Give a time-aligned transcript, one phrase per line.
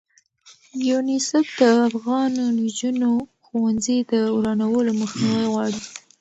[0.87, 3.11] یونیسف د افغانو نجونو
[3.45, 5.79] ښوونځي د ورانولو مخنیوی غواړي.